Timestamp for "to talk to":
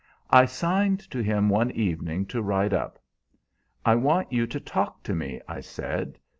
4.47-5.13